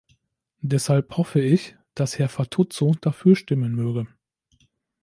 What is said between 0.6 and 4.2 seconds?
Deshalb hoffe ich, dass Herr Fatuzzo dafür stimmen möge.